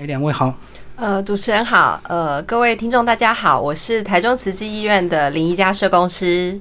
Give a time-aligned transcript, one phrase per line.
[0.00, 0.54] 哎，两位好，
[0.94, 6.56] 呃，主持人好，呃，各位听众大家好，我是台中慈济医院的林一家社工师。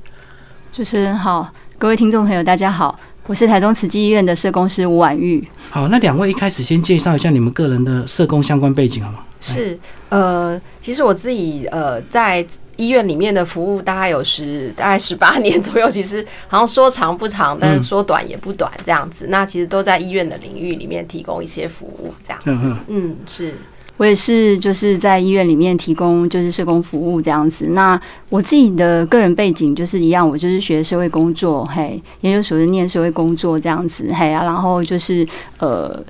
[0.71, 1.47] 主持人好，
[1.77, 5.47] 各位听众朋友大家好，我是台中慈济医院的社工师吴婉玉。
[5.69, 9.19] 好，那两位一开始先介绍一下你们个人的社工相关背景好吗？
[9.39, 9.77] 是，
[10.09, 12.43] 呃，其实我自己呃在
[12.77, 19.27] 医院里面的服务大概有十大概十八年左右， 其实好像说长不长，但是说短也不短这样子。
[19.29, 22.75] 那其实都在医院的领域里面提供一些服务这样子。
[22.87, 23.53] 嗯，是
[23.97, 27.69] 我也是就是在医院里面提供就是社工服务这样子。
[27.71, 36.03] 那我自己的个人背景就是一样，我就是学社会工作，嘿，研究所是念社会工作这样子，嘿啊，然后就是呃。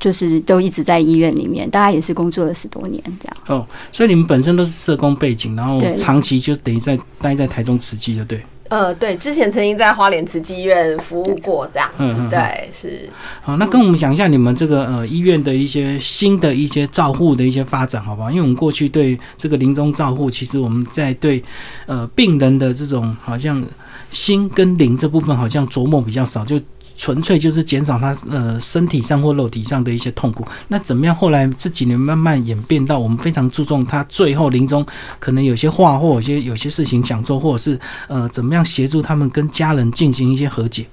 [0.00, 3.36] 就是都一直在医院里面，大概也是工作了十多年这样。
[3.46, 8.42] 哦，所以你们本身都是社工背景，然后长期就等于在待在台中慈济，的对。
[8.70, 11.90] 呃，对，之前曾经在花莲慈济医院服务过，这样。
[11.98, 12.30] 嗯嗯。
[12.30, 13.08] 对，是。
[13.42, 18.30] 好，那跟我们讲一下你们这个呃医院的一些新的一些照护的一些发展，好不好？
[18.30, 21.42] 因为我们过去对这个临终照护，其实我们在对
[21.86, 23.62] 呃病人的这种好像
[24.10, 26.58] 心跟灵这部分，好像琢磨比较少，就。
[27.00, 30.46] 纯粹就是减少他呃身体上或肉体上的一些痛苦。
[30.68, 31.16] 那怎么样？
[31.16, 34.84] 后来这几年慢慢演变到，我们非常注重他最后临终
[35.18, 40.84] 可能有些话或有些有些事情想做，或者是呃怎么样协助他们跟家人进行一些和解。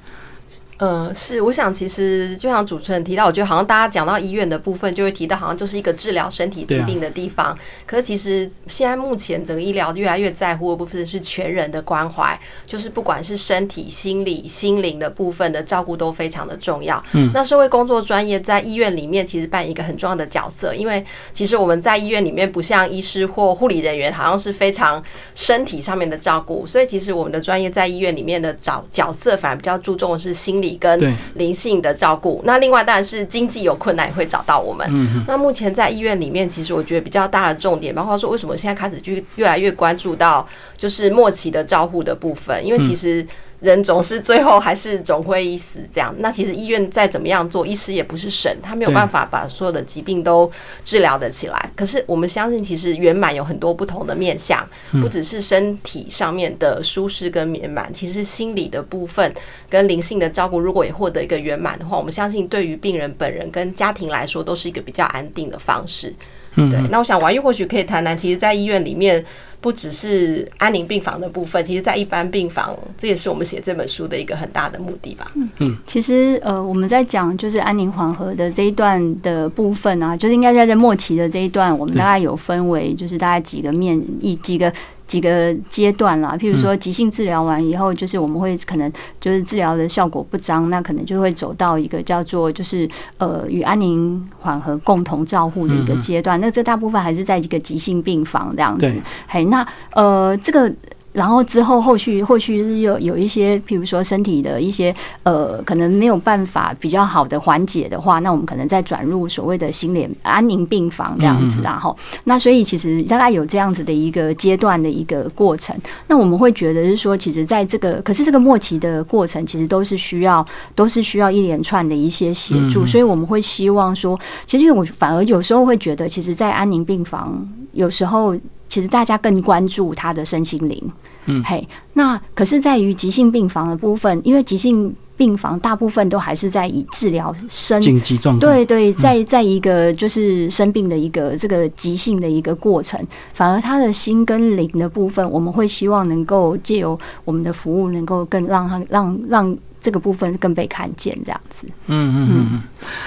[0.78, 7.58] 呃，是，我想其实就像主持人提到，我觉得好像大家讲到医院的部分，就会提到好像就是一个治疗身体疾病的地方。
[7.88, 17.04] 可是其实现在目前整个医疗越来越在乎的部分是全人的关怀，就是不管是身体、心理、心灵的部分的照顾都非常的重要。
[17.14, 21.04] 嗯，那社会工作专业在医院里面其实扮演一个很重要的角色，因为
[21.34, 25.04] 其实我们在医院里面不像医师或护理人员，好像是非常
[25.34, 30.67] 身体上面的照顾，所以其实我们的专业在医院里面的角角色反而比较注重的是心理。
[30.76, 34.86] 跟灵性的照顾，那另外当然是经济有困难也会找到我们。
[35.28, 43.26] 那目前在医院里面，其实我觉得比较大的重点，包括说为什么现在开始就越来越关注到就是末期的照护的部分，因为其实。
[43.60, 46.14] 人总是最后还是总会一死，这样。
[46.20, 50.50] 那其实医院再怎么样做，医师也不是神，他没有办法把所有的疾病都
[50.86, 51.72] 治疗得起来。
[51.76, 54.64] 可是我们相信，其实圆满有很多不同的面向，
[55.02, 59.34] 不只是身体上面的舒适跟圆满，其实心理的部分
[59.68, 66.14] 跟灵性的照顾，如果也获得一个圆满的话，我们相信对于病人本人跟家庭来说，都是一个比较安定的方式。
[66.56, 66.80] 对。
[66.92, 69.26] 那我想王玉或许可以谈谈，其实，在医院里面。
[69.60, 75.32] 不只是安宁病房的部分，其实，在一般病房，这也是我们写这本书的一个很大的目的吧。
[75.60, 84.72] 嗯，其实呃，我们在讲就是安宁缓和的这一段的部分啊，就是应该在在末期的这一段，我们大概有分为就是大概几个面一几个。
[85.08, 96.40] 几个阶段啦，譬如说急性治疗完以后，就是我们会可能就是治疗的效果不彰，那可能就会走到一个叫做就是呃与安宁缓和共同照护的一个阶段。
[96.42, 98.94] 那这大部分还是在一个急性病房这样子。
[99.28, 100.72] 嘿，那呃这个。
[101.18, 115.76] 然后之后后续后续是有有一些，譬如说身体的一些呃，可能没有办法比较好的缓解的话，那我们可能再转入所谓的心理安宁病房这样子，然后那所以其实大概有这样子的一个阶段的一个过程。
[116.08, 120.46] 那我们会觉得是说，其实在这个可是这个末期的过程，其实都是需要
[120.76, 128.38] 都是需要一连串的一些协助，所以我们会希望说，其实我反而有时候会觉得，其实，在安宁病房有时候。
[128.70, 130.92] 其实大家更关注他的身心灵，
[131.28, 143.00] 嗯，嘿，那可是在于急性病房的部分，因为急性病房大部分都还是在以治疗生紧急状态，对对，在在一个就是生病的一个这个急性的一个过程，
[143.34, 151.68] 反而他的心跟灵的部分，我们会希望能够借由我们的服务，能够更让他让让这个部分更被看见，这样子。
[151.88, 152.62] 嗯嗯嗯嗯。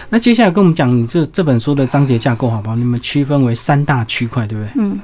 [0.09, 2.77] 那接下来跟我们讲这这本书的章节架构，好不好？
[2.77, 4.73] 你们区分为三大区块，对不对？
[4.77, 5.01] 嗯。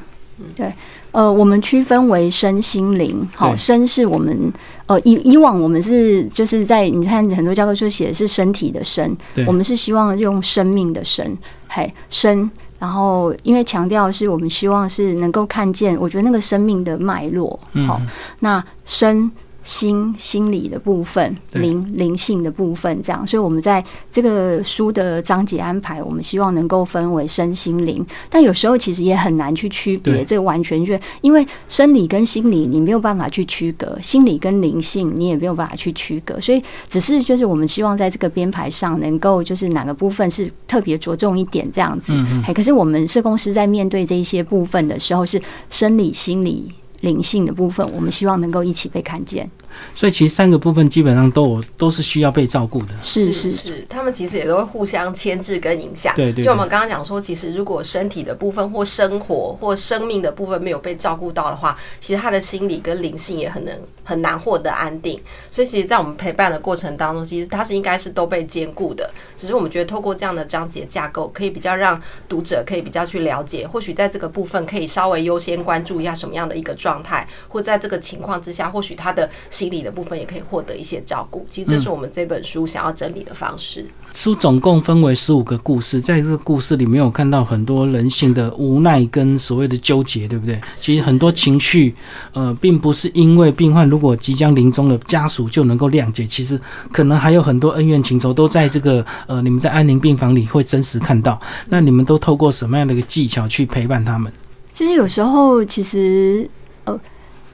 [0.54, 0.70] 对，
[1.16, 4.52] 呃，我们区分为身心灵，好，身是我们，
[4.84, 9.16] 呃，以以往我们是就是在你看很多教科书写的是身体的身，
[9.46, 11.34] 我们是希望用生命的身，
[11.68, 17.98] 嘿，身，然后因为强调是我们希望是能够看见，我觉得那个生命的脉络，好，
[18.40, 19.32] 那生。
[19.66, 42.14] 心心理的部分，灵灵性的部分，这样，所以我们在这个书的章节安排，我们希望能够分为身心灵，但有时候其实也很难去区别，这个完全就因为生理跟心理你没有办法去区隔，心理跟灵性你也没有办法去区隔，所以只是就是我们希望在这个编排上能够就是哪个部分是特别着重一点这样子，
[42.46, 46.70] 哎，可是我们社工师在面对这一些部分的时候，是生理心理。
[47.00, 49.50] 灵性的部分，我们希望能够一起被看见。
[49.94, 52.94] 所以其实三个部分基本上都有都是需要被照顾的。
[53.02, 56.14] 是是是，他们其实也都会互相牵制跟影响。
[56.16, 63.74] 对对，就我们刚刚讲说，其实如果身体的部分或生活或生命的部分没有被照顾到的话，其实他的心理跟灵性也很能
[64.04, 65.20] 很难获得安定。
[65.50, 69.10] 所以其实，在我们陪伴的过程当中，其实他是应该是都被兼顾的。
[69.36, 79.28] 只是我们觉得透过这样的章节架构，可以比较让读者可以比较去了解，或许在这个部分可以稍微优先关注一下什么样的一个状态，或在这个情况之下，或许他的
[79.66, 81.44] 心理的部分也可以获得一些照顾。
[81.50, 83.84] 其实这是我们这本书想要整理的方式。
[84.14, 90.58] 书总共分为十五个故事，在这个故事里面有看到很多人性的无奈跟所谓的纠结，对不对？
[90.76, 91.94] 其实很多情绪，
[92.32, 96.58] 呃，并不是因为病患如果即将临终了家属就能够谅解，其实
[96.92, 101.38] 可能还有很多恩怨情仇都在这个呃，你们在安宁病房里会真实看到。
[101.68, 104.32] 那你们都透过什么样的一个技巧去陪伴他们？
[104.72, 106.65] 其实有时候，其实呃。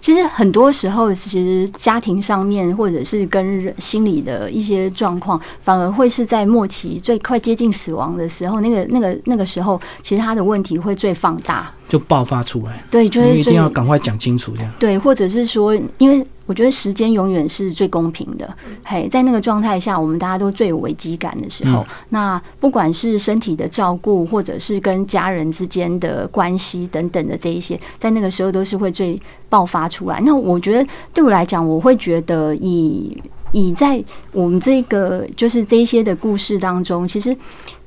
[0.02, 12.84] 其实很多时候，其实家庭上面或者是跟心理的一些状况，反而会是在末期最快接近死亡的时候，那个、那个、那个时候，其实他的问题会最放大，就爆发出来。
[12.90, 14.72] 对，就是一定要赶快讲清楚这样。
[14.81, 16.26] 对，或者是说，因为。
[16.52, 18.46] 我觉得时间永远是最公平的。
[18.84, 29.19] 嘿，在那个状态下，我们大家都最有危机感的时候，那不管是身体的照顾，或者是跟家人之间的关系等等的这一些，在那个时候都是会最
[29.49, 30.20] 爆发出来。
[30.20, 33.16] 那我觉得对我来讲，我会觉得以
[33.52, 37.34] 以在我们这个就是这一些的故事当中，其实。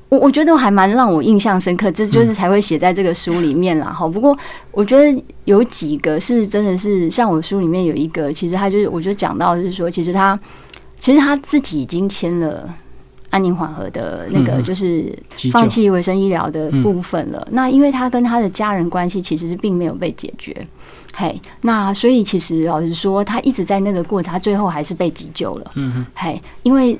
[0.07, 3.88] 我我觉得还蛮让我印象深刻，这就是才会写在这个书里面啦。
[3.92, 4.38] 哈，不过
[4.72, 10.40] 我觉得有几个是真的是像我书里面有一个，其实他就是我就讲到就是说，其实他
[11.00, 12.72] 其实他自己已经签了
[13.31, 15.12] 安宁缓和的那个就是
[15.52, 17.48] 放弃卫生医疗的部分了。
[17.52, 20.56] 那因为他跟他的家人关系其实是并没有被解决，
[21.13, 25.72] 嘿，那所以其实老实说，他一直在那个过程，他最后还是被急救了。
[25.75, 26.96] 嗯哼，嘿，因为。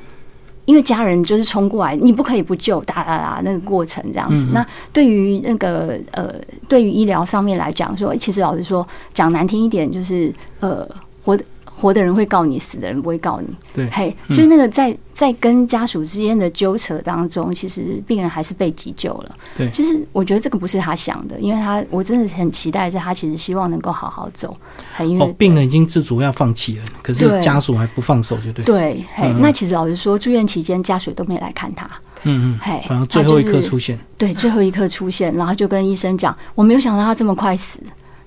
[0.66, 4.48] 因为家人就是冲过来，你不可以不救，哒哒哒，那个过程这样子。
[4.52, 6.34] 那对于那个呃，
[6.68, 10.88] 对于医疗上面来讲，说其实老实说，讲难听一点，就是呃，
[11.24, 11.44] 活的。
[11.76, 13.54] 活的人会告你，死的人不会告你。
[13.74, 19.36] 对，嘿，所以那个在在跟家属之间的纠扯当中，其实病人还是被急救了。
[19.58, 24.56] 对，其实我觉得这个不是他想的，因为他我真的很期待，是他其实希望能够好好走。
[25.02, 28.64] 因为病人已经自主要放弃了，可是家属还不放手，就对。
[28.66, 31.86] 对，嘿，那其实老实说，住院期间家属都没来看他。
[32.24, 34.00] 嗯嗯，嘿，反正最后一刻出现。
[34.18, 37.80] 对，最后一刻出现，然后就跟医生讲，我没有想到他这么快死。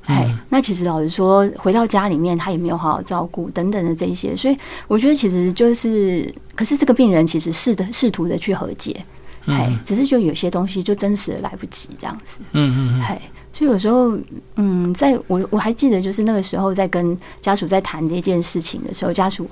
[0.09, 4.57] 哎，那其实老实说，回到家里面他也没有好好照顾等等的这一些，所以
[4.87, 9.05] 我觉得其实就是，可是这个病人其实试的试图的去和解，
[9.45, 13.21] 哎，只是就有些东西就真实的来不及这样子，嗯嗯，哎，
[13.53, 14.19] 所以有时候，
[14.57, 19.47] 嗯，在我我还记得就是那个时候在跟家属在谈这件事情的时候，家属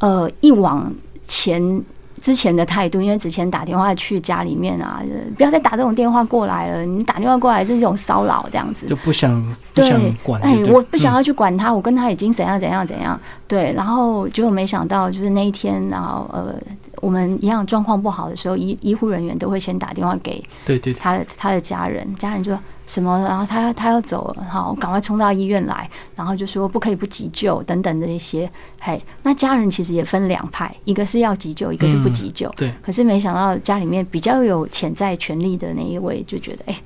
[0.00, 0.92] 呃一往
[1.26, 1.82] 前。
[2.22, 5.02] 之前的态度，因为之前打电话去家里面啊，
[5.36, 6.84] 不要再打这种电话过来了。
[6.84, 10.40] 你打电话过来是一种骚扰，这样子就不想不想管。
[10.42, 13.18] 哎，我不想要去管他，我跟他已经怎样怎样怎样。
[13.46, 16.54] 对，然后结果没想到，就是那一天，然后呃。
[17.02, 28.50] 我们一样状况不好的时候，医医护人员都会先打电话给对对他他的家人，家人就什么，然后他他要走了，好，赶快冲到医院来，然后就说不可以不急救等等的一些，
[28.80, 32.72] 嘿，那家人其实也分两派，一个是要急救，一个是不急救，对。
[32.80, 36.80] 可是没想到家里面比较有潜在权力的那一位就觉得，哎，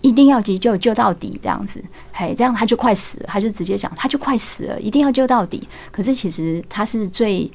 [0.00, 1.82] 一定要急救，救到底这样子，
[2.12, 5.66] 嘿，这样他就快死了，他就直接讲，他就快死了，一定要救到底。
[5.90, 7.50] 可是其实他是最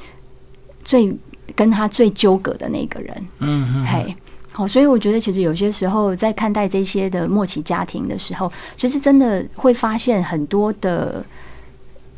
[0.83, 1.15] 最。
[1.55, 4.13] 跟他最纠葛的那个人，嗯嗯，嘿，
[4.57, 11.23] 好，所以我觉得其实有些时候在看待这些的末期家庭的时候，其实真的会发现很多的，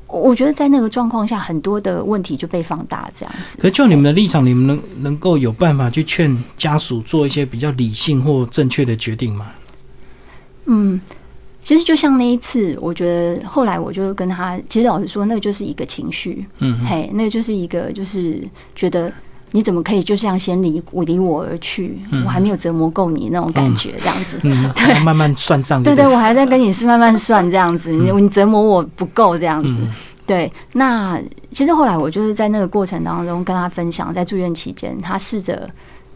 [0.07, 3.57] 我觉得在那个状况下，很多的问题就被放大这样子。
[3.61, 9.51] 可就你们的立场，你们能能够有办法去劝家属做一些比较理性或正确的决定吗？
[10.67, 11.01] 嗯。
[11.61, 18.41] 其实就像那一次，我觉得后来我就跟他，其实老实说，那个就是一个情绪，嗯，嘿，那个就是一个就是
[18.73, 19.11] 觉得
[19.51, 24.37] 你怎么可以就这样先离我离我而去，我还没有折磨够你那种感觉，这样子，
[24.75, 29.77] 对， 慢慢算账，对对，我还在跟你是慢慢算这样子，你你折磨我不够这样子，
[30.25, 30.51] 对。
[30.73, 31.19] 那
[31.51, 35.69] 其实后来我就是在那个过程当中跟他分享，在住院期间，他试着。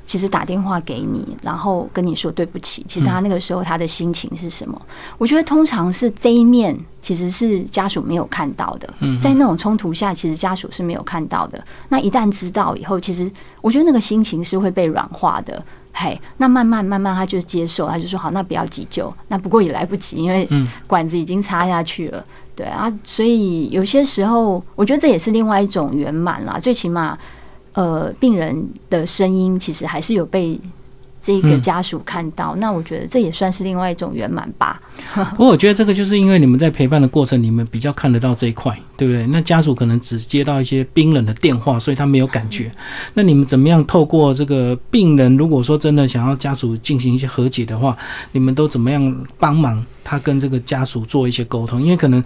[0.05, 2.85] 其实打电话给你，然后跟你说对不起。
[2.87, 4.81] 其实他那个时候他的心情是什么？
[5.17, 8.87] 我觉得通常是这一面其实是家属没有看到的。
[9.21, 11.63] 在那种冲突下，其实家属是没有看到的。
[11.89, 13.31] 那一旦知道以后，其实
[13.61, 15.63] 我觉得那个心情是会被软化的。
[15.95, 19.13] 嘿，那慢慢慢慢他就接受，他就说好，那不要急救。
[19.27, 20.49] 那不过也来不及，因为
[20.87, 22.25] 管子已经插下去了。
[22.55, 26.57] 对啊，所以有些时候，我觉得这也是另外一种圆满啦。
[26.59, 27.17] 最起码，
[27.73, 30.59] 呃，病人的声音其实还是有被。
[31.25, 34.81] 这个家属看到，那我觉得这也算是另外一种圆满吧。
[35.31, 39.27] 不过我觉得这个就是因为你们在陪伴的过程，你们比较看得到这一块，对不对？
[39.27, 42.71] 那家属可能只接到一些冰冷的电话，所以他没有感觉。
[43.15, 47.97] 那你们怎么样透过这个病人，如果说真的想要家属进行一些和解的话，
[48.31, 51.81] 你们都怎么样帮忙他跟这个家属做一些沟通？
[51.81, 52.23] 因为可能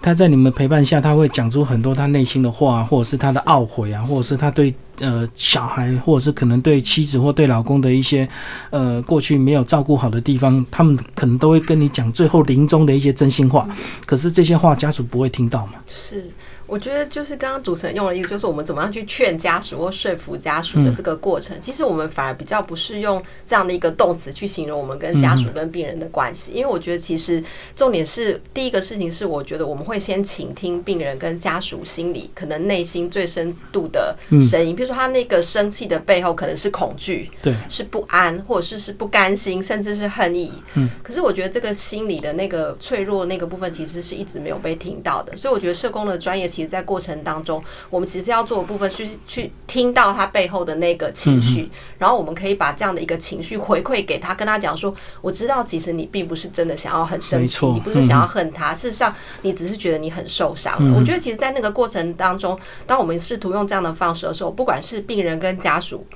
[0.00, 4.72] 他在你们陪伴下，他会讲出很多他内心的话，或者是他的懊悔啊，或者是他对。
[5.00, 8.28] 呃，小孩或者是可能对妻子或对老公的一些，
[8.68, 13.66] 呃，过去没有照顾好的地方，他们可能都会跟你讲最后临终的一些真心话。
[14.04, 15.72] 可是这些话家属不会听到嘛？
[15.88, 16.19] 是。
[16.20, 16.30] 是
[16.70, 21.60] 我觉得就是刚刚主持人用了一个，就是我们怎么样去劝家属或说服家属的这个过程。
[21.60, 27.42] 其实我们反而比较不是用这样的一个动词去形容我们跟家属跟病人的关系，因为我觉得其实
[27.74, 34.16] 重点是第一个事情是，我觉得我们会先倾听病人跟家属心里可能内心最深度的
[34.48, 40.52] 声音，比如说他那个生气的背后可能是恐惧，对，是不安，或者是是不甘心，甚至是恨意。
[40.74, 45.36] 嗯，可是我觉得这个心理的那个脆弱那个部分，其实是一直没有被听到的。
[45.36, 46.50] 所以我觉得社工的专业。
[46.50, 66.06] 其实，在过程当中，我们其实要做的部分是去听到他背后的那个情绪，然后我们可以把这样的一个情绪回馈给他，跟他讲说：“我知道，其实你并不是真的想要很生气，你不是想要恨他，事实上，你只是觉得你很受伤。”我觉得，其实，在那个过程当中，当我们试图用这样的方式的时候，不管是病人跟家属。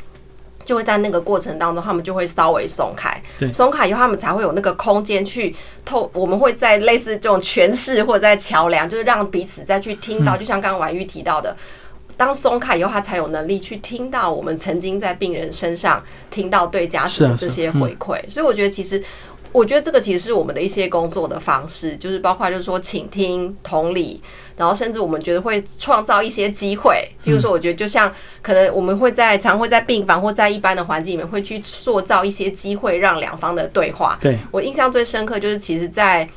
[0.65, 5.55] 就会在那个过程当中，他们就会稍微松开，松开以后，他们才会有那个空间去
[5.85, 6.11] 透。
[6.15, 10.37] 我们会在类似这种诠释或者在桥梁，就是让彼此再去听到。
[10.37, 11.57] 就像刚刚婉玉提到的，
[12.17, 18.19] 当松开以后，他才有能力去听到我们曾经在病人身上听到对家属的这些回馈。
[18.31, 19.03] 所以我觉得，其实。
[19.55, 24.21] 我觉得这个其实是我们的一些工作的方式，就是包括就是说倾听、同理，
[24.57, 27.09] 然后甚至我们觉得会创造一些机会。
[27.23, 34.19] 比如说，我觉得就像可能我们会在常会在病房或在一般的环境里面会去塑造一些机会，让两方的对话。
[34.21, 36.29] 对我印象最深刻就是，其实，在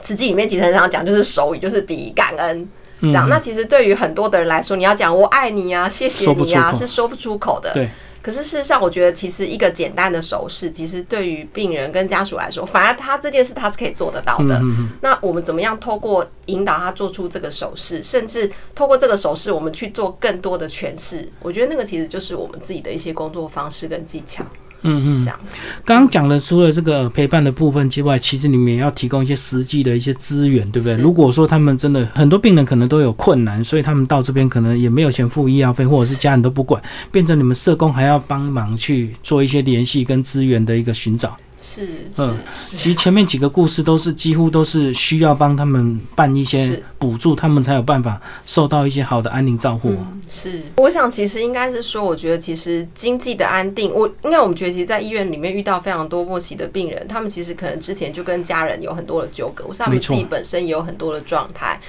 [0.00, 2.68] 词记里面，其实很常讲就是手语，就是比感恩
[3.00, 3.28] 这样。
[3.28, 7.72] 那其实对于很多的人来说，你要讲我爱你啊，谢谢你啊，是说不出口的。
[7.74, 7.88] 对。
[8.24, 14.58] 可是事实上，我觉得其实一个简单的手势，其实对于病人跟家属来说，反而他这件事他是可以做得到的。
[15.02, 21.30] 那我们怎么样透过引导他做出这个手势，甚至透过这个手势，我们去做更多的诠释？
[21.40, 24.42] 我觉得那个其实就是我们自己的一些工作方式跟技巧。
[24.84, 25.40] 嗯嗯，这样。
[25.84, 30.96] 刚刚讲的，除了这个陪伴的部分之外，其实你们也要提供一些实际的一些资源，对不对？
[30.98, 41.36] 如果说他们真的很多病人可能都有困难，所以他们到这边可能也没有钱付医药费，或者是家人都不管，变成你们社工还要帮忙去做一些联系跟资源的一个寻找。
[41.74, 41.88] 是，
[42.18, 49.96] 嗯，其实前面几个故事都是几乎都是需要帮他们办一些补助，他们才有办法受到一些好的安宁照护。
[50.28, 61.80] 是，我想其实应该是说，我觉得其实经济的安定，我因为我们觉得其实，在医院里面遇到非常多末期的病人，他们其实可能之前就跟家人有很多的纠葛，我想他们自己本身也有很多的状态。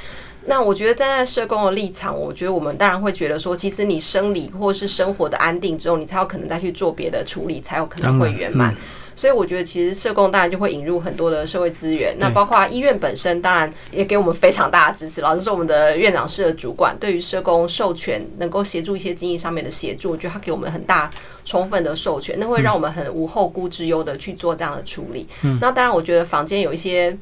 [0.47, 8.75] 那我觉得站在社工的立场，我觉得我们当然会觉得说，其实你生理或是生活的安定之后，你才有可能再去做别的处理，才有可能会圆满。
[9.15, 12.15] 所以我觉得，其实社工当然就会引入很多的社会资源。
[12.19, 15.21] 那包括医院本身，当然也给我们非常大的支持。
[15.21, 21.09] 老师是我们的院长室的主管，对于社工授权能够协助一些经营上面的协助，我觉得他给我们很大
[21.45, 25.25] 充分的授权，那会让我们很无后顾之忧的去做这样的处理。
[25.61, 27.17] 那当然，我觉得坊间有一些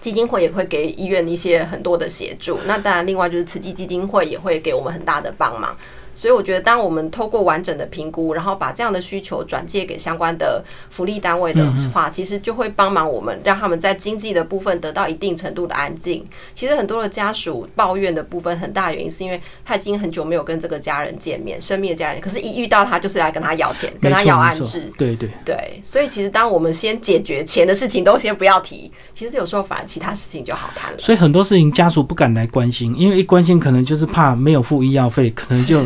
[0.00, 2.58] 基金会也会给医院一些很多的协助。
[2.64, 5.76] 那当然，另外就是慈济基金会也会给我们很大的帮忙。
[6.16, 16.24] 所以我觉得，当我们透过完整的评估，然后把这样的需求转借给相关的福利单位的话，其实就会帮忙我们，让他们在经济的部分得到一定程度的安静。
[16.54, 24.90] 其实很多的家属抱怨的部分，很大原因是因为他已经很久没有跟这个家人见面，生命的家人，可是一遇到他就是来跟他要钱，跟他要安置。
[24.96, 30.98] 对对对，所以其实当我们先解决钱的事情都先不要提，其实有时候反而其他事情就好谈了。
[30.98, 35.84] 所以很多事情家属不敢来关心，因为一关心可能就是怕没有付医药费，可能就。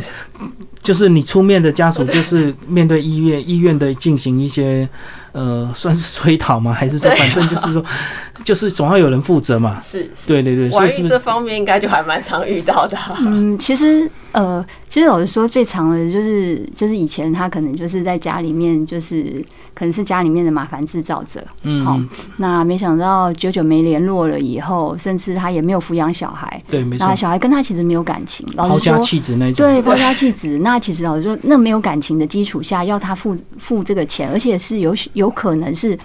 [0.82, 4.88] 就是你出面的家属，就是面对医院医院的进行一些。
[5.32, 6.72] 呃，算是催讨吗？
[6.72, 7.84] 还是这反正就是说，
[8.44, 9.78] 就是总要有人负责嘛。
[9.80, 10.70] 是，对对对。
[10.70, 12.98] 所以这方面应该就还蛮常遇到的。
[13.20, 21.40] 嗯，其实呃，其实老实说，最长的就是就是以前他可能就是在家里面，就是可能是家里面的麻烦制造者。
[21.62, 21.84] 嗯。
[21.84, 21.98] 好，
[22.38, 26.60] 那没想到久久没联络了以后，甚至他也没有抚养小孩。
[26.68, 27.06] 对，没错。
[27.06, 28.44] 那小孩跟他其实没有感情。
[28.56, 29.64] 抛家弃子那种。
[29.64, 30.58] 对，抛家弃子。
[30.58, 34.90] 那其实老实说，那没有感情的基础下，要他付付这个钱，而且是有。
[35.20, 35.96] 有可能是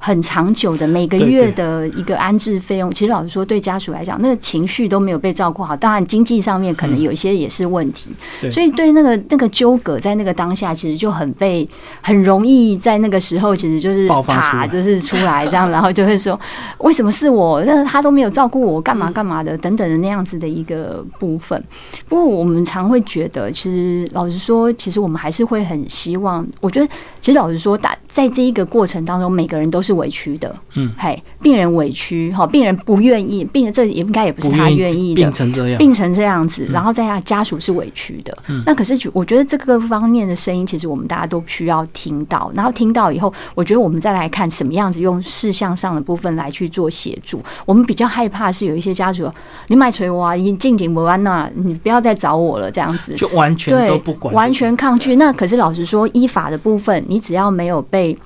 [0.00, 5.76] 很长久的每个月的一个安置费用，其实老实说，对家属来讲，那个情绪都没有被照顾好。
[5.76, 8.10] 当然，经济上面可能有一些也是问题，
[8.48, 11.68] 所以对那个那个纠葛，在那个当下，其实就很被
[12.00, 16.38] 很容易在那个时候，其实就是啪，就是出来这样， 然后就会说，
[16.78, 17.60] 为什么是我？
[17.64, 21.60] 那他都没有照顾我，干嘛干嘛的等等的那样子的一个部分。
[22.08, 26.46] 不过我们常会觉得，其实老实说，其实我们还是会很希望。
[26.60, 26.86] 我觉得，
[27.20, 29.87] 其实老实说，打在这一个过程当中，每个人都是。
[29.88, 47.42] 是委屈的，嗯，嘿，病人委屈，哈，病人不愿意，病人这也应该也不是他愿意的，病成这样，病成这样子，然后在他家属是委屈的，嗯，那可是我觉得这个方面的声音，其实我们大家都需要听到，然后听到以后，我觉得我们再来看什么样子用事项上的部分来去做协助。
[47.64, 49.26] 我们比较害怕是有一些家属，
[49.68, 55.16] 你买锤娃已经静静不安那，你不要再找我了，这样子就完全都不管，完全抗拒。
[55.16, 58.16] 那可是老实说，依法的部分，你只要没有被。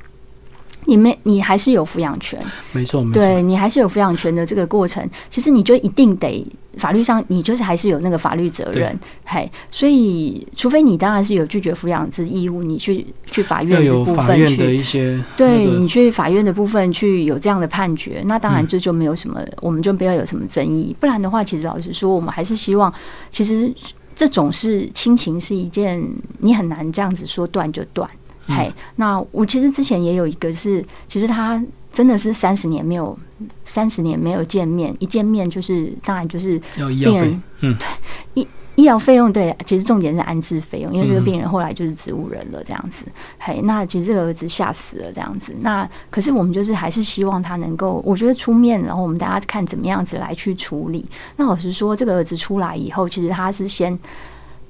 [0.87, 2.39] 你没，你还是有抚养权，
[2.73, 5.09] 没错，没错，对你还是有抚养权的这个过程。
[5.31, 6.45] 其实你就一定得
[6.77, 9.51] 法律上，你就是还是有那个法律责任，嘿。
[9.71, 14.37] 所以，除非你当然是有拒绝抚养之义务，你去去法院的部分
[14.83, 20.95] 去，对你去法院的部分去有这样的判决，那当然这就没有什么，我们就不要有什么争议。
[20.99, 22.93] 不然的话，其实老实说，我们还是希望，
[23.31, 23.73] 其实
[24.17, 26.03] 这种是亲情是一件，
[26.39, 28.09] 你很难这样子说断就断。
[28.47, 33.17] 嘿，那我其实之前也有一个是，其实他真的是三十年没有
[33.65, 37.87] 三十年没有见面，一见面就是当然就是病人，嗯，对
[38.35, 43.05] 医医疗费用对，其实重点是安置费用，因为这个病人后来就是植物人了这样子。
[43.39, 45.55] 嘿，那其实这个儿子吓死了这样子。
[45.61, 51.07] 那可是我们就是还是希望他能够，我觉得出面，然后我们大家看怎么样子来去处理。
[51.37, 53.97] 那老实说，这个儿子出来以后，其实他是先。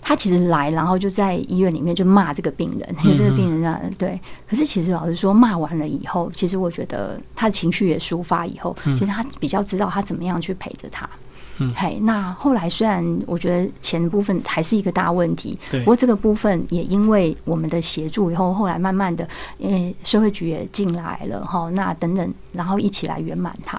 [0.03, 4.21] 他其实来，然后就在医院里面就骂这个病人，因 为这个病人啊，对。
[4.49, 11.09] 可是其实老实说，骂完了以后，其实我觉得他的情绪也抒发以后，其实他比较知道他怎么样去陪着他。
[11.59, 19.29] 嗯，嘿，那后来虽然我觉得钱的部分还是一个大问题，不过这个部分也因为我们的协助以后，后来慢慢的，
[19.59, 23.79] 因为社会局也进来了哈，那等等，然后一起来圆满他。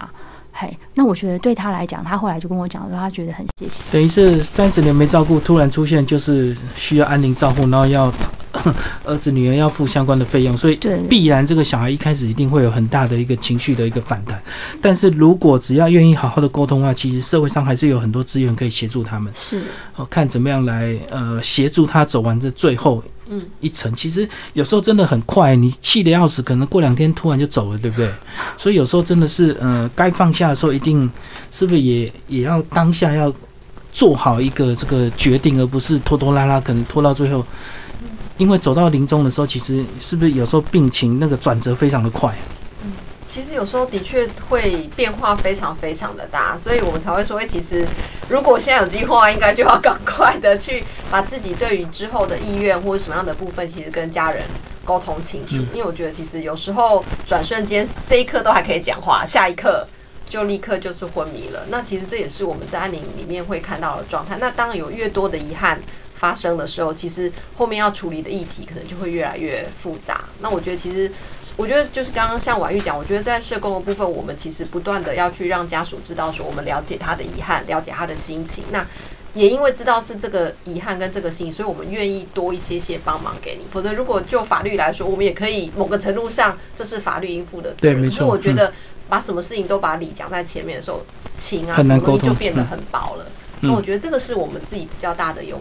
[0.55, 3.83] 嘿，那我觉得对他来讲，他后来就跟我讲说，他觉得很谢谢。
[3.91, 8.13] 等于是三十年没照顾，突然出现就是需要安宁照顾，然后要
[9.03, 14.39] 儿子女儿要付相关的费用，所以必然这个小孩一开始一定会有很大的一个情绪的一个反弹。
[14.79, 19.33] 但是如果只要愿意好好的沟通的话，其实社会上还是有很多资源可以协助他们。
[19.35, 23.03] 是，哦，看怎么样来呃协助他走完这最后。
[23.35, 28.09] 嗯，一层其实有时候真的很快，你气得要死，可能过两天突然就走了，对不对？
[28.57, 31.09] 所以有时候真的是，呃，该放下的时候，一定
[31.51, 33.33] 是不是也也要当下要
[33.91, 37.45] 做好一个这个决定，而不是拖拖拉拉，可能拖到最后，
[38.37, 42.35] 因为走到临终的时候，其实是不是有时候病情那个转折非常的快？
[43.33, 47.83] 其实有时候的确会变化非常非常的大，所以我们才会说，哎，其实
[48.29, 54.43] 如果现在有计划，应该就要赶快的去把自己对于之后的意愿或者什么样的部分，其实跟家人
[54.85, 55.55] 沟通清楚。
[55.73, 59.83] 因为我觉得，其实有时候转瞬间这一刻都还可以讲话，下一刻
[60.27, 61.65] 就立刻就是昏迷了。
[61.69, 64.37] 那其实这也是我们在安宁里面会看到的状态。
[64.39, 65.79] 那当然有越多的遗憾。
[66.23, 70.21] 发生的时候，其实后面要处理的议题可能就会越来越复杂。
[70.39, 71.11] 那我觉得，其实
[71.57, 78.63] 我觉得就是刚刚像婉玉讲，我觉得在社工的部分，我们其实不断的要去让家属知道说，我们了解他的遗憾，了解他的心情。
[78.71, 78.87] 那
[79.33, 83.65] 也因为知道是这个遗憾跟这个心，所以我们愿意多一些些帮忙给你。
[83.69, 87.95] 否则，如果就法律来说，我们也可以某个程度上，这是法律应负的责任。
[87.97, 88.25] 对，没错。
[88.25, 88.71] 我觉得
[89.09, 93.25] 把什么事情都把理讲在前面的时候，情啊什么东西就变得很薄了。
[93.59, 95.59] 那我觉得这个是我们自己比较大的用。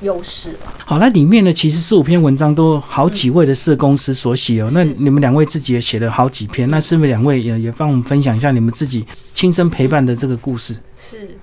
[0.00, 0.58] 优势了。
[0.84, 4.70] 好，那里面呢，其实四五篇文章都好几位的社公司所写哦。
[4.72, 10.76] 那你们两位自己也写了好几篇，那是不是两位也也帮我们分享一下你们自己亲身陪伴的这个故事？
[10.96, 11.36] 是，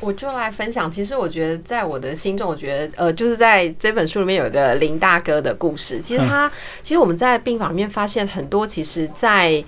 [0.00, 0.90] 我就来分享。
[0.90, 6.00] 其实我觉得，在我的心中，我觉得呃，就是在这本书里面有一个林大哥的故事。
[6.00, 6.50] 其实他，
[6.82, 9.64] 其实我们在病房里面发现很多，其实，在。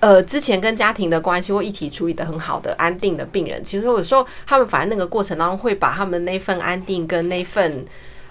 [0.00, 7.84] 呃，之前跟家庭的关系或议题处理的很好的安定的病人，其实有时候他们反而那个过程当中会把他们那份安定跟那份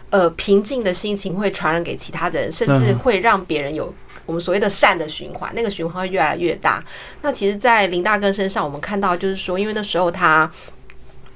[0.10, 3.94] 呃平静的心情会传染给其他人，甚至会让别人有
[4.26, 6.84] 我们所谓的善的循环，那个循环会越来越大。
[7.22, 10.52] 那其实，在林大哥身上，我们看到就是说，因为那时候他。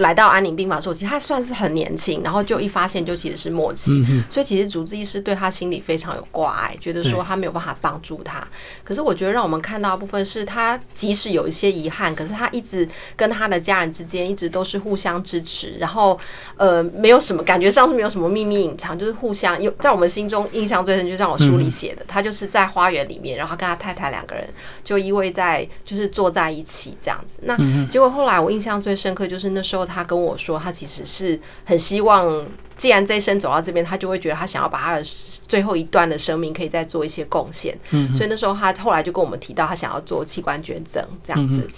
[0.03, 8.45] 来到安宁病房的时候，其实他算是很年轻，然后就一发现就其实是末期，所以其实主治医师对他心里非常有挂碍，觉得说他没有办法帮助他。
[8.83, 16.19] 可是我觉得让我们看到的部分是他即使有一些遗憾，可是他一直跟他的家人之间一直都是互相支持，然后
[16.57, 24.47] 呃没有什么感觉上是没有什么秘密隐藏，就是互相有在我们心中印象最深，就像我书里写的，他就是在花园里面，然后跟他太太两个人
[24.83, 27.37] 就依偎在就是坐在一起这样子。
[27.43, 27.55] 那
[27.87, 32.45] 结果后来我印象最深刻就是那时候他跟我说，他其实是很希望，
[32.77, 35.03] 既然这一生走到这边，他就会觉得他想要把他的
[35.45, 37.77] 最后一段的生命可以再做一些贡献。
[37.89, 41.69] 嗯，所以那时候他后来就跟我们提到，他想要做器官捐赠这样子。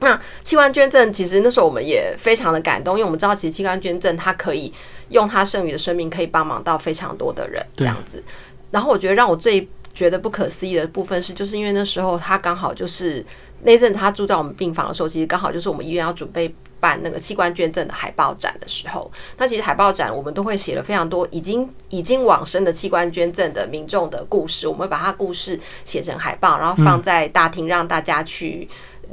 [0.00, 4.72] 那器官捐赠其实那时候我们也非常的感动，因为我们知道其实器官捐赠它可以
[5.08, 8.22] 用他剩余的生命可以帮忙到非常多的人这样子。
[8.70, 13.24] 然后我觉得让我最觉得不可思议的部分是，就是因为那时候他刚好就是
[13.62, 19.10] 那阵子他住在我们病房的时候，其实刚好就是我们医院要准备办那个器官捐赠的海报展的时候。
[19.36, 28.68] 那其实海报展我们都会写了非常多已经已经往生的器官捐赠的民众的故事，我们会把他故事写成海报，然后放在大厅让大家去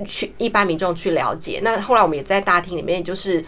[0.06, 1.60] 去一般民众去了解。
[1.64, 3.44] 那后来我们也在大厅里面就是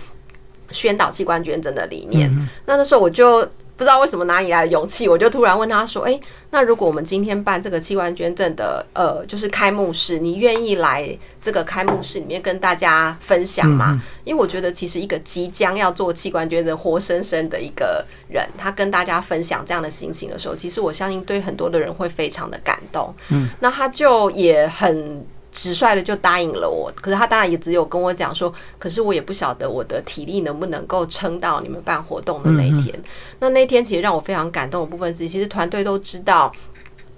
[0.72, 2.30] 宣导器官捐赠的理念。
[2.66, 3.48] 那那时候我就。
[3.78, 14.02] 不知道为什么哪里来的勇气，我就突然问他说：“哎，那如果我们今天办这个器官捐赠的，呃，就是开幕式，你愿意来这个开幕式里面跟大家分享吗？
[14.24, 23.14] 因为我觉得其实一个即将要做器官捐赠、活生生的一个人，他跟大家分享这样的心情的时候，其实我相信对很多的人会非常的感动。
[23.30, 25.24] 嗯，那他就也很。
[25.58, 32.94] 直率的就答应了我，可是他当然也只有跟我讲说，可是我也不晓得我的体力能不能够撑到你们办活动的那一天。
[33.40, 36.54] 那那天其实让我非常感动的部分是，其实团队都知道。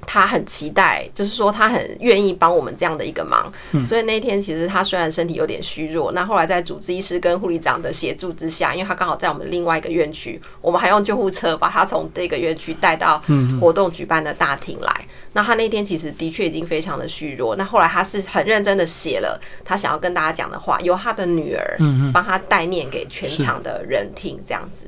[0.06, 3.52] 他很期待，就是说他很愿意帮我们这样的一个忙，
[3.86, 13.22] 所以那天其实他虽然身体有点虚弱，那后来在主治医师跟护理长的协助之下，因为他刚好在我们另外一个院区，我们还用救护车把他从这个院区带到
[13.60, 15.06] 活动举办的大厅来。
[15.32, 21.78] 那他那天其实的确已经非常的虚弱，那后来他是很认真的写了他想要跟大家讲的话，由他的女儿
[22.12, 24.88] 帮他代念给全场的人听，这样子。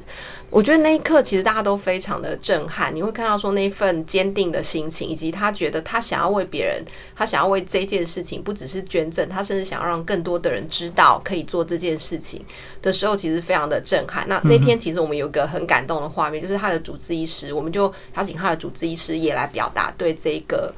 [0.52, 6.84] 我觉得那一刻其实大家都非常的震撼，你会看到说那份坚定的心情，以及他觉得他想要为别人，
[7.16, 12.44] 他想要为这件事情，不只是捐赠，他甚至想要让更多的人知道可以做这件事情
[12.82, 14.28] 的时候，其实非常的震撼。
[14.28, 20.74] 那那天其实我们有一个很感动的画面，就是他的主治医师，我们就邀请他的主治医师也来表达对这个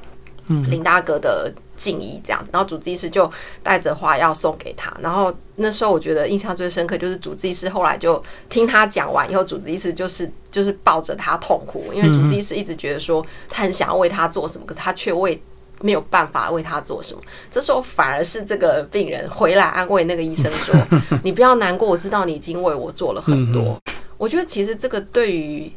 [0.46, 1.52] 林大哥的。
[1.76, 3.30] 敬意这样，然后主治医师就
[3.62, 15.40] 带着花要送给他，然后那时候我觉得印象最深刻就是主治医师后来就听他讲完以后，主治医师就是就是抱着他痛哭，因为主治医师一直觉得说他很想要为他做什么，可是他却为
[15.80, 17.20] 没有办法为他做什么。
[17.50, 20.74] 这时候反而是这个病人回来安慰那个医生说
[21.22, 23.80] ：“你不要难过，我知道你已经为我做了很多。”
[24.16, 25.72] 我觉得其实这个对于。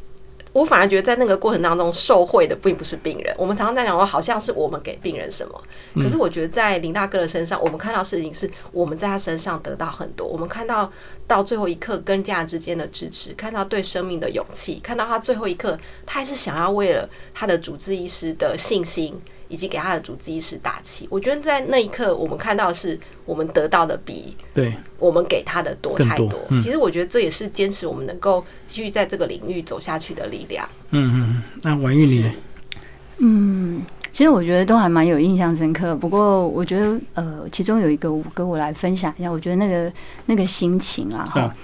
[0.52, 3.34] 我反而觉得，在那个过程当中，受贿的并不是病人。
[3.38, 5.62] 我们常常在讲说，好像是我们给病人什么，
[5.94, 10.26] 可是我觉得在林大哥的身上，我们看到事情是我们在他身上得到很多。
[10.26, 10.90] 我们看到
[11.26, 19.20] 到最后一刻跟家人之间的支持，看到对生命的勇气，看到他最后一刻，他还是想要为了他的主治医师的信心。
[19.48, 26.32] 以及给他的主治医师打气，我觉得在那一刻，我们看到是我们得到的比对我们给他的多太多。
[26.60, 30.68] 其实我觉得这也是坚持我们能够继续在这个领域走下去的力量。
[30.90, 32.30] 嗯嗯，那王玉你，
[33.18, 33.82] 嗯，
[34.12, 35.94] 其实我觉得都还蛮有印象深刻。
[35.96, 39.92] 不过我觉得呃，其中有一个跟我来分享一下，我觉得那个
[40.26, 41.54] 那个心情啊，哈。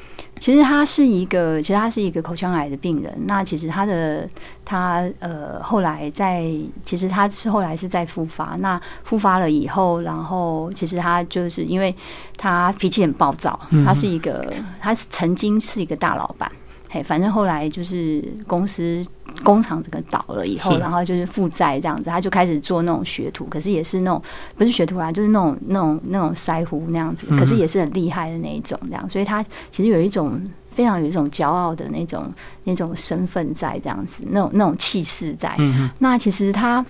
[0.41, 3.13] 其实他是一个，其实他是一个口腔癌的病人。
[3.27, 4.29] 那其实他的
[4.65, 6.45] 他呃后来在，
[6.85, 8.57] 其实他是后来是在复发。
[8.59, 11.95] 那复发了以后，然后其实他就是因为
[12.37, 16.51] 他脾气很暴躁，他是一个，他是曾经是一个大老板。
[16.91, 19.05] 嘿，反正后来就是公司。
[19.43, 24.23] 工厂这个倒了以后，然后就是负债这样子，他就开始做那种学徒，可是也是那种
[24.57, 32.33] 不是学徒啦，就是那种那种那种腮胡那样子，可是也是很厉害的那一种这样，所以他其实有一种非常有一种骄傲的那种
[32.65, 35.57] 那种身份在这样子，那种那种气势在。
[35.99, 36.85] 那其实他。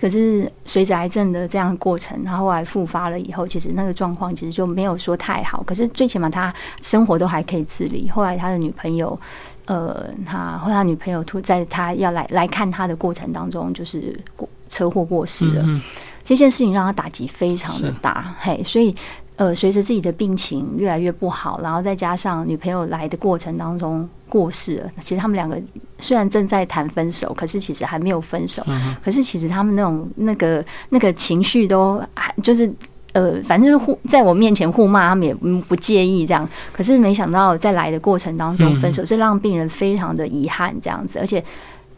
[0.00, 5.62] 可是随着癌症的这样过程，他后来复发了以后，其实那个状况其实就没有说太好。
[5.64, 6.50] 可是最起码他
[6.80, 8.08] 生活都还可以自理。
[8.08, 9.18] 后来他的女朋友，
[9.70, 15.64] 呃，他后他女朋友突在他要来来看他的过程当中，就是过车祸过世了。
[16.24, 18.94] 这件事情让他打击非常的大，嘿，所以。
[19.36, 25.58] 呃，随着自己的病情越来越不好，然后再加上女朋友来的过程当中过世了，其实他们两个
[25.98, 28.62] 虽然正在谈分手，可是其实还没有分手。
[29.02, 32.70] 可是其实他们那种那个那个情绪都还就是
[33.12, 36.48] 呃，反正互在我面前互骂，他们也不介意这样。
[36.72, 41.42] 可是没想到在来的过程当中分手，这让病人非常的遗憾这样子，而且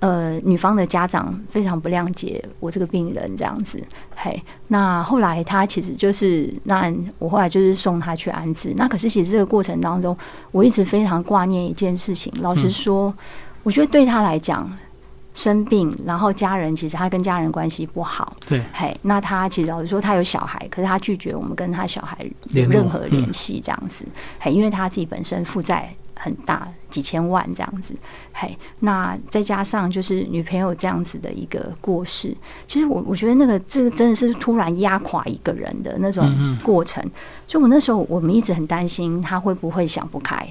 [0.01, 3.79] 呃，女方的家长非常不谅解我这个病人这样子。
[4.16, 8.72] 嘿，那后来他其实就是那我后来就是送他去安置。
[8.77, 10.16] 那可是其实这个过程当中，
[10.51, 12.33] 我一直非常挂念一件事情。
[12.40, 13.14] 老实说，
[13.62, 14.70] 我觉得对他来讲。
[15.34, 22.18] 生病，然后家人其实他跟家人关系不好，对，嘿，那他其实老实说他有小孩，可是他拒绝我们跟他小孩
[22.50, 24.06] 有任何联系这样子，
[24.38, 27.94] 嘿，因为他自己本身负债很大，几千万这样子，
[28.32, 36.30] 嘿，那再加上就是女朋友这样子的一个过世，其实我我觉得那个这个真的是突然压垮一个人的那种
[36.62, 37.02] 过程，
[37.46, 40.46] 所以我那时候我们一直很担心他会不会想不开。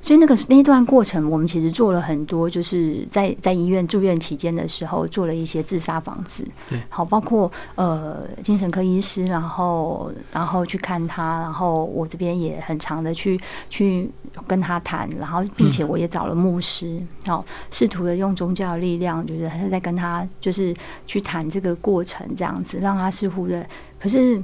[0.00, 6.44] 所以那个那一段过程，我们其实做了很多，就是在在医院住院期间的时候，做了一些自杀防治。
[6.68, 14.10] 对，好，包括呃精神科医师，然后然后去看他，然后我这边也很长的去去
[14.46, 20.74] 跟他谈，然后并且我也找了牧师，好，试图的用宗教力量，就是他在跟他就是
[21.06, 23.66] 去谈这个过程，这样子让他似乎的，
[24.00, 24.42] 可是。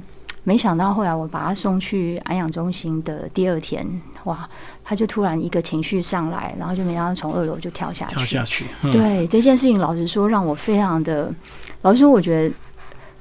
[0.49, 3.85] 没想到后来我把他送去安养中心的第二天，
[4.23, 4.49] 哇，
[4.83, 8.15] 他就突然一个情绪上来，然后就没想到从二楼就跳下去。
[8.15, 8.65] 跳下去。
[8.81, 11.31] 对这件事情，老实说让我非常的，
[11.83, 12.55] 老实说，我觉得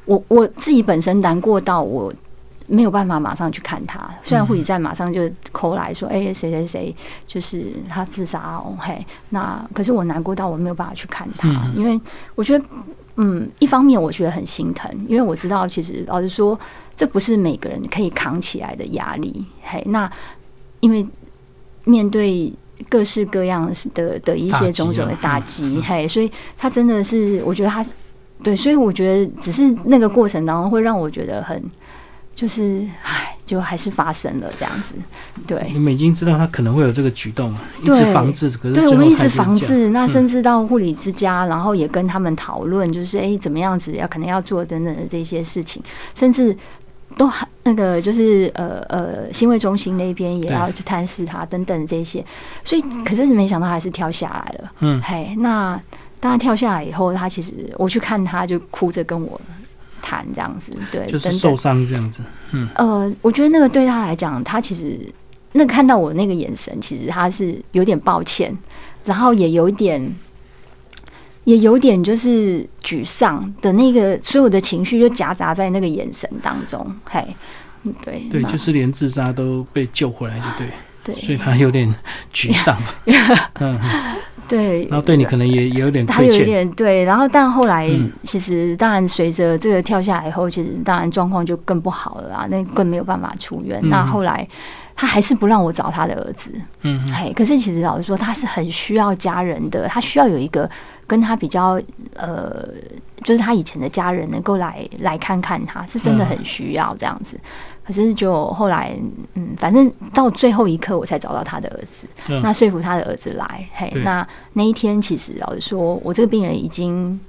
[0.07, 2.11] 我我自己本身难过到我
[2.67, 4.09] 没有办法马上去看他。
[4.23, 12.01] 虽然护理站马上就扣来说，哎，谁谁谁就是他自杀哦，嘿，那可是我难过到我没有办法去看他，因为
[12.35, 12.65] 我觉得，
[13.17, 16.59] 嗯，一方面我觉得很心疼，因为我知道其实老实说。
[16.99, 20.11] 这不是每个人可以扛起来的压力，嘿，那
[20.81, 21.07] 因为
[21.85, 22.53] 面对
[22.89, 27.87] 各式各样的的一些种种的打击，嘿，所以他真的是，我觉得他
[28.43, 31.63] 对，所以我觉得只是那个过程当中会让我觉得很，
[32.35, 34.97] 就是唉，就还是发生了这样子，
[35.47, 35.71] 对。
[35.73, 45.81] 你们已经知道他可能会有这个举动，一直防治，可是对我们一直防治，那甚至到护理之家，然后也跟他们讨论，就是哎，怎么样子要可能要做等等的这些事情，
[46.15, 46.57] 甚至。
[47.19, 52.25] 都还那个就是呃呃，新卫中心那边也要去探视他等等这些，
[52.65, 54.73] 所以可是没想到还是跳下来了。
[54.79, 55.79] 嗯，嘿，那
[56.21, 59.39] 当他跳下来以后，他其实我去看他就哭着跟我
[60.01, 62.21] 谈这样子，对，就是受伤这样子。
[62.53, 64.99] 嗯，呃，我觉得那个对他来讲，他其实
[65.53, 68.57] 那看到我那个眼神，其实他是有点抱歉，
[69.05, 70.01] 然后也有一点。
[71.49, 77.25] 也有点就是沮丧的那个，所有的情绪就夹杂在那个眼神当中，嘿，
[78.05, 80.67] 对，对，就是连自杀都被救回来，就对，
[81.03, 81.89] 对，所以他有点
[82.35, 82.77] 沮丧，
[83.61, 83.81] 嗯，
[84.47, 87.89] 对，然后对你可能也也有点他有点对，然后但后来
[88.25, 94.47] 其实当然随着这个跳下来以后，其实当然状况就更不好了啦，那更没有办法出院，那后来。
[95.01, 100.69] 他还是不让我找他的儿子，嗯，嘿，可是其实老实说，他是很需要家人的，他需要有一个
[101.07, 101.81] 跟他比较，
[102.17, 102.69] 呃，
[103.23, 107.39] 就是他以前的家人能够来来看看他，是真的很需要这样子。
[107.87, 108.93] 可是就后来，
[109.35, 112.09] 嗯，反正到最后一刻我才找到他的儿子，
[112.43, 117.21] 那说服他的儿子来，嘿，那那一天其实老实说，我这个病人已经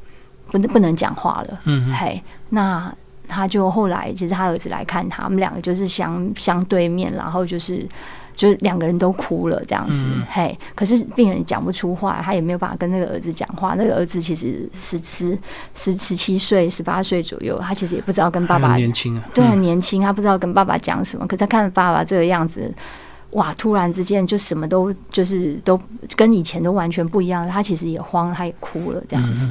[0.50, 2.92] 不能不能讲话了，嗯，嘿，那。
[3.30, 7.88] 他就后来，其实他儿子来看他们两个就是相相对面，然后就是
[8.36, 10.58] 就是两个人都哭了这样子，嘿。
[10.74, 13.76] 可是病人讲不出话，他也没有办法跟那个儿子讲话。
[13.78, 15.38] 那个儿子其实十十
[15.76, 21.28] 十十七岁、十八岁左右，他其实也不知道跟爸爸年轻啊，对，很年轻，他不知道跟爸爸讲什么。
[21.28, 22.74] 可他看爸爸这个样子，
[23.32, 25.80] 哇，突然之间就什么都就是都
[26.16, 27.48] 跟以前都完全不一样。
[27.48, 29.50] 他其实也慌，他也哭了这样子。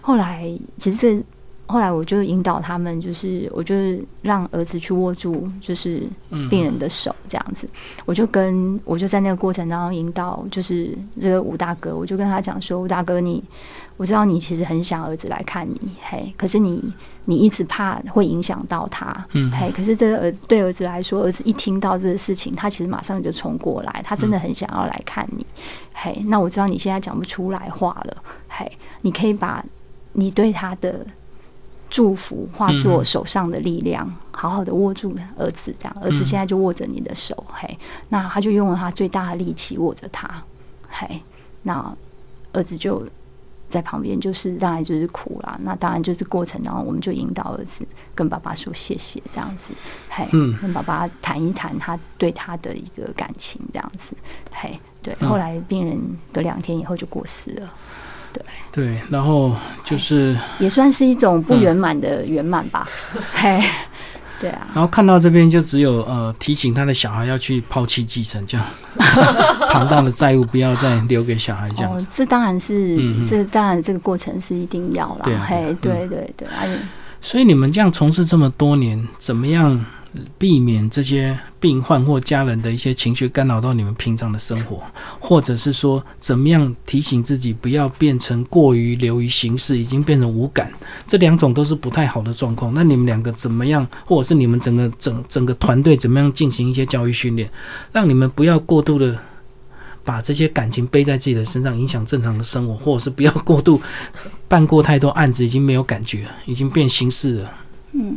[0.00, 1.24] 后来其实这。
[1.68, 6.02] 后来我就引导他们，就是我就是让儿子去握住就是
[6.48, 7.68] 病人的手这样子，
[8.06, 13.44] 我就跟我就在那个过程当中引导，就是这个吴大哥，我就跟他讲说，吴大哥你
[13.98, 16.82] 我知道你其实很想儿子来看你，嘿，可是你
[17.26, 25.44] 你一直怕会影响到他，嗯，嘿，可是这个儿对儿子来说，儿子一听到这个事情，他其实马上就冲过来，他真的很想要来看你，
[25.92, 28.16] 嘿，那我知道你现在讲不出来话了，
[28.48, 28.70] 嘿，
[29.02, 29.62] 你可以把
[30.14, 31.04] 你对他的。
[31.90, 40.42] 祝福化作手上的力量，好好的握住儿子，这样儿子现在就握着你的手，嘿，那他就用了他最大的力气握着他，
[40.88, 41.22] 嘿，
[41.62, 41.96] 那
[42.52, 43.06] 儿子就
[43.70, 49.72] 在旁边，就是当然就是哭啦，那当然就是过程当中，我们就引导儿子跟爸爸说谢谢，这样子，
[50.10, 50.26] 嘿，
[50.60, 54.14] 跟爸爸谈一谈他对他的一个感情，这样子，
[54.52, 55.98] 嘿，对，后来病人
[56.32, 57.72] 隔两天以后就过世了。
[58.72, 62.86] 对对，然后就是也算是一种不圆满的圆满吧。
[63.32, 63.60] 嘿，
[64.40, 64.66] 对啊。
[64.74, 68.66] 然后看到这边就只有呃提醒他的小孩要去抛弃继承，这样
[69.70, 71.92] 庞大的债务不要再留给小孩这样。
[71.92, 72.96] 哦，这当然是，
[73.26, 75.46] 这当然这个过程是一定要啦。
[75.48, 76.48] 嘿，对对对。
[77.20, 79.84] 所以你们这样从事这么多年，怎么样
[80.38, 84.82] 避免这些病患或家人的一些情绪干扰到你们平常的生活，
[85.20, 90.72] 或者是说怎么样提醒自己不要变成过于流于形式，已经变成无感？
[91.06, 92.72] 这两种都是不太好的状况。
[92.74, 97.50] 那你们两个怎么样，或者是你们整个整整个团队怎么样进行一些教育训练，
[97.92, 99.18] 让你们不要过度的。
[100.04, 103.78] 把这些感情背在自己的身上，影响正常的生活，或者是不要过度
[104.48, 107.52] 办过太多案子，已经没有感觉，已经变形式了。
[107.92, 108.16] 嗯，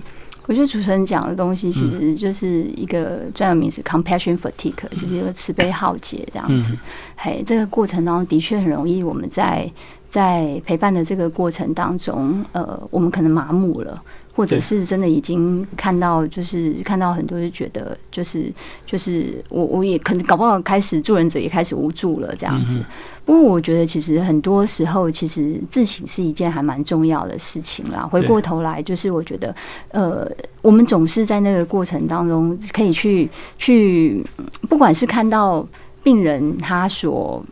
[0.51, 6.77] 我觉得主持人讲的东西其实就是一个专有名词，compassion fatigue，就是一个慈悲浩劫这样子。
[7.15, 9.71] 嘿，这个过程当中的确很容易，我们在
[10.09, 14.03] 在陪伴的这个过程当中，呃，我们可能麻木了。
[14.33, 18.51] 或者是真的已经看到，就是看到很多就觉得，就是
[18.85, 22.79] 就是我我也可能搞不好开始助人者也开始无助了这样子。
[23.25, 28.07] 不过我觉得其实很多时候，其实自省是一件还蛮重要的事情啦。
[28.09, 29.55] 回过头来，就是我觉得，
[29.91, 30.29] 呃，
[30.61, 34.25] 我们总是在那个过程当中可以去去，
[34.67, 35.65] 不管是看到
[36.03, 37.43] 病人他所。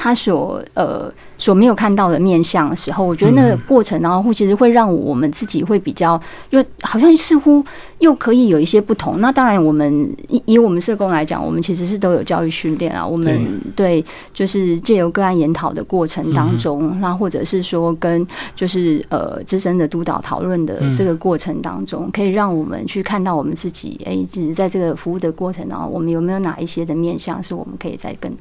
[0.00, 6.18] 他所呃所没有看到的面相的时候，我觉得那个过程，然后其实会让我们自己会比较，
[6.50, 7.64] 又好像似乎
[7.98, 9.20] 又可以有一些不同。
[9.20, 13.04] 那当然，我们以以我们社工来讲，我们其实是都有教育训练啊。
[13.04, 28.32] 我们对就是借由个案研讨的过程当中，那或者是说跟就是呃资深的督导讨论的这个过程当中，可以让我们去看到我们自己，哎，就是在这个服务的过程当中，我们有没有哪一些的面相是我们可以再更。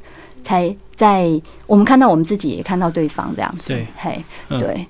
[0.48, 1.30] 才在
[1.66, 4.88] 我们看到我们自己，也看到对方这样子，对，嘿，对。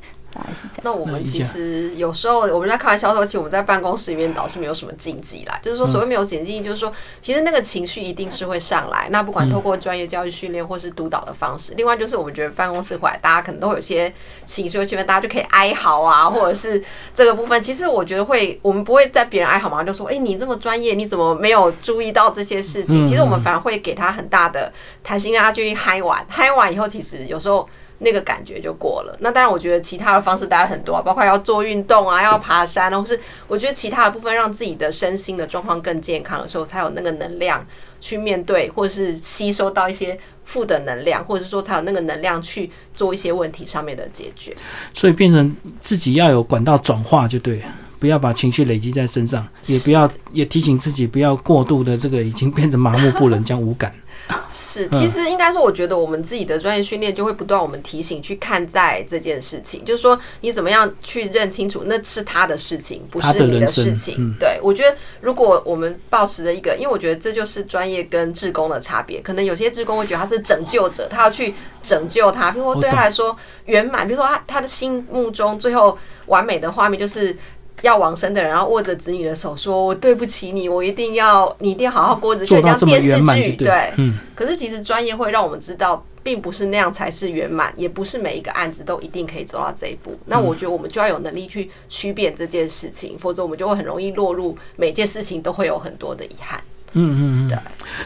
[0.84, 5.60] 那我们其实有时候我们在开玩笑说，其实我们在办公室里面倒是没有什么禁忌啦。
[5.62, 9.08] 就是说，所谓没有禁忌，就是说，其实那个情绪一定是会上来。
[9.10, 14.12] 那不管透过专业教育训练或是督导的方式，另外就是我们觉得办公室回来，大家可能都有些
[14.46, 16.82] 情绪，训练大家就可以哀嚎啊，或者是
[17.14, 17.62] 这个部分。
[17.62, 23.06] 其实我觉得会，我们不会在别人哀嚎嘛，就说，哎，你这么专业，你怎么没有注意到这些事情？
[23.06, 24.72] 其实我们反而会给他很大的
[25.04, 27.68] 弹性，让他继续嗨玩，嗨完以后，其实有时候。
[28.00, 29.18] 那个感觉就过了。
[29.22, 37.66] 那当然，我觉得其他的方式大家很多啊，包括要做运动啊，要爬山，或是我觉得其他的部分，让自己的身心的状况更健康的时候，才有那个能量
[38.00, 44.56] 去面对，或是吸收到一些负的能量，或者是说才有那个能量去做一些问题上面的解决。
[44.94, 47.66] 所以变成自己要有管道转化就对了，
[48.00, 53.92] 不要把情绪累积在身上，也不要也提醒自己不要过度的这个已经变成麻木不仁，将无感。
[54.50, 64.36] 是，其实应该说，我觉得我们自己的专业训练就会不断我们提醒去看待这件事情，就是说你怎么样去认清楚那是他的事情，不是你的事情。
[64.40, 69.22] 对我觉得，如果我们保持的一个，因为我觉得这就是专业跟志工的差别。
[69.22, 73.36] 可能有些志工会觉得他是拯救者，他要去拯救他，比如说对他来说
[73.66, 77.36] 圆满，比如说他他的心目中最后完美的画面就是。
[77.84, 84.18] 要往生的人，然后握着子女的手，说：“我对不起你，我一定要，你一定要好好过日子。”就像电视剧，对，嗯。
[84.34, 90.18] 可是其实专业会让我们知道，并不是那样才是圆满，也不是每一个案子都一定可以走到这一步。
[90.26, 96.60] 那我觉得我们就要有能力去区别这件事情，否则我们就会很容易落入每件事情都会有很多的遗憾。
[96.94, 97.50] 嗯嗯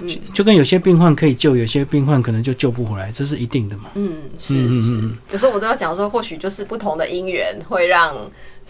[0.02, 3.92] 嗯，对，就跟有些病患可以救，有些病患可能就救不回来，这是一定的嘛。
[3.94, 5.10] 嗯，是是。
[5.32, 8.14] 有时候我都要讲说，或许就是不同的因缘会让。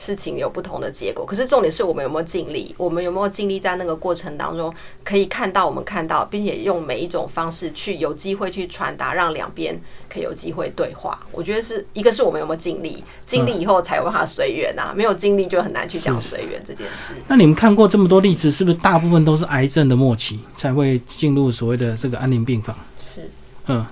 [0.04, 2.74] 事情有不同的结果，可是重点是我们有没有尽力？
[2.76, 11.20] 我们有没有尽力在那个过程当中可以看到我们看到，并且用每一种方式去有机会去传达，让两边可以有机会对话？
[11.32, 17.14] 我觉得是一个是我们有没有尽力，尽力以后才有办法随缘啊，没有尽力就很难去讲随缘这件事。
[17.28, 22.76] 那你们看过这么多例子，是不是大部分都是癌症的末期才会进入所谓的这个安宁病房？
[23.00, 23.30] 是，
[23.68, 23.86] 嗯。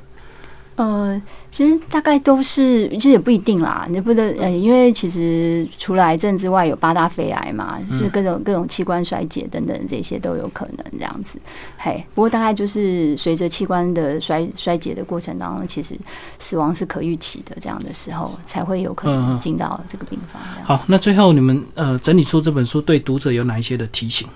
[0.75, 3.87] 呃，其实大概都是，其实也不一定啦。
[3.89, 11.39] 你不能呃，因为其实除了癌症之外，有八大肺癌嘛，就各种各种器官衰竭等等这些都有可能这样子。
[11.77, 15.97] 嘿，不过大概就是随着器官的衰衰竭的过程当中，其实
[16.37, 20.39] 死亡是可预期的，这样的时候才会有可能进到这个病房。
[20.63, 24.27] 好，那最后你们呃整理出这本书，对读者有哪一些的提醒？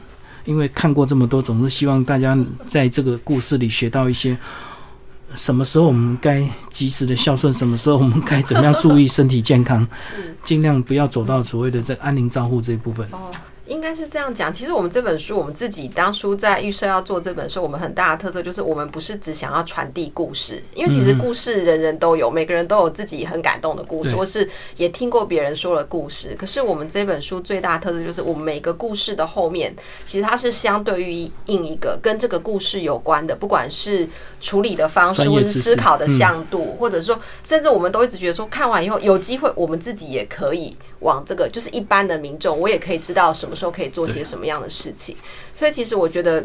[0.45, 4.35] 因为看过这么多，总是希望大家在这个故事里学到一些。
[5.35, 7.53] 什么时候我们该及时的孝顺？
[7.53, 9.87] 什么时候我们该怎么样注意身体健康？
[9.93, 13.07] 是尽量不要走到所谓的这安宁照护这一部分。
[13.11, 13.31] 哦，
[13.65, 14.53] 应该是这样讲。
[14.53, 26.35] 其实我们这本书，我们自己当初在预设要做这本书，我们很大的特色就是，我们不是只想要传递故事，因为其实故事人人都有，每个人都有自己很感动的故事，或是也听过别人说的故事。
[26.37, 29.73] 可是我们这本书最大的特色就是，我们每个故事的后面，
[30.05, 34.07] 其实它是相对于应一个跟这个故事有关的，不管是
[34.41, 45.15] 处理的方式，或是思考的向度，或者说，甚至我们都一直觉得说，看完以后有机会，我们自己也可以往这个，就是一般的民众，我也可以知道什么时候可以做些什么样的事情。
[45.55, 46.43] 所以，其实我觉得，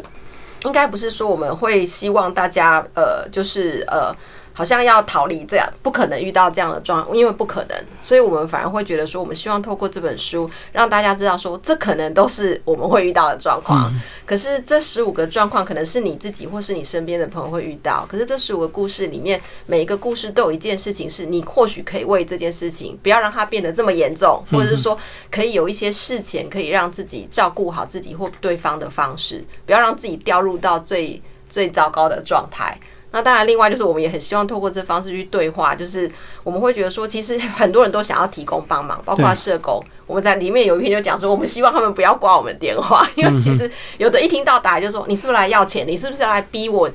[0.65, 4.15] 应该不是说我们会希望大家，呃，就是呃。
[4.59, 13.89] 好像要逃离这样，不可能遇到这样的状，因为不可能，所以我们反而会觉得说，我们希望透过这本书让大家知道说，这可能都是我们会遇到的状况。
[14.25, 18.05] 可是这十五个状况可能是你自己或是你身边的朋友会遇到。
[18.09, 24.99] 可是这十五个故事里面，每一个故事都有一件事情是你或许可以为这件事情不要让它变得这么严重，或者是说
[25.31, 32.77] 可以有一些事前可以让自己照顾好自己或对方的方式，不要让自己掉入到最最糟糕的状态。
[33.11, 36.09] 那当然，另外就是我们也很希望透过这方式去对话，就是
[36.43, 39.83] 我们会觉得说，其实 很多人都想要提供帮忙，包括社工。
[40.05, 45.87] 我们在里面有一篇就讲说，我们希望他们不要挂我们电话，因为其实有的一听到打就说，你是不是来要钱？
[45.87, 46.89] 你是不是要来逼我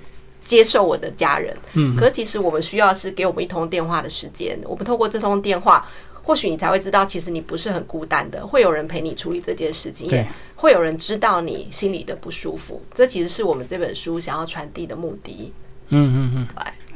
[0.44, 1.56] 接受我的家人？
[1.72, 1.96] 嗯。
[1.96, 5.84] 可其实我们需要是给我们一通电话的时间，我们透过这通电话，
[6.22, 12.80] 或许你才会知道，其实你不是很孤单的，会有人陪你处理这件事情，也会有人知道你心里的不舒服。
[12.94, 15.52] 这其实是我们这本书想要传递的目的。
[15.94, 16.48] 嗯嗯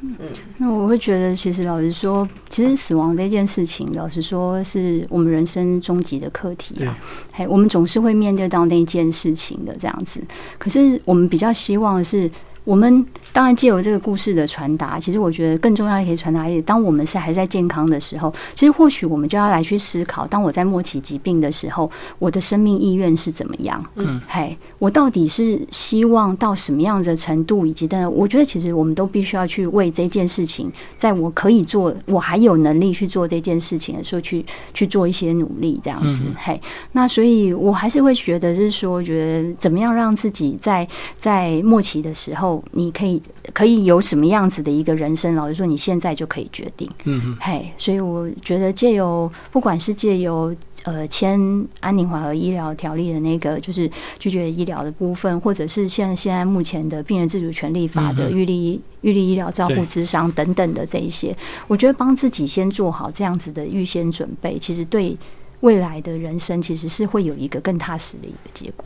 [0.03, 0.26] 嗯，嗯，
[0.59, 6.99] 那我会觉得，其实老实说，其实死亡这件事情，老实说，是我们人生终极的课题啊。
[7.32, 10.22] 嘿，我们总是会面对到那件事情的这样子。
[10.59, 12.30] 可是，我们比较希望是。
[12.68, 13.02] 我们
[13.32, 23.82] 当然借由这个故事的传达，其实我觉得更重要可以传达一点：当我们是还在健康的时候，其实或许我们就要来去思考，当我在末期疾病的时候，我的生命意愿是怎么样？
[23.94, 27.64] 嗯，嘿，我到底是希望到什么样的程度？
[27.64, 34.44] 以及但，我觉得其实我们都必须要去为这件事情，在我可以做，我还有能力去做这件事情的时候，去
[34.74, 36.22] 去做一些努力，这样子。
[36.36, 36.60] 嘿，
[36.92, 42.57] 那所以我还是会觉得是说，觉得怎么样让自己在在末期的时候。
[42.72, 43.20] 你可以
[43.52, 45.34] 可以有什么样子的一个人生？
[45.34, 46.90] 老实说，你现在就可以决定。
[47.04, 50.54] 嗯嗯，嘿，所以我觉得借由不管是借由
[50.84, 51.38] 呃签
[51.80, 61.36] 安宁缓和医疗条例的那个就是拒绝医疗的部分，或者是现现在目前的病人自主权利法的预立预立医疗照护之商等等的这一些，
[61.66, 65.16] 我觉得帮自己先做好这样子的预先准备，其实对
[65.61, 68.84] 未来的人生其实是会有一个更踏实的一个结果。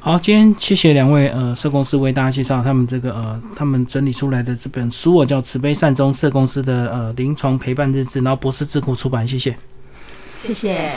[0.00, 9.56] 好，今天谢谢两位呃社公司为大家介绍他们这个呃他们整理出来的这本书，我叫慈悲善终社公司的呃临床陪伴日志，然后博士智库出版，谢谢，
[10.34, 10.92] 谢谢。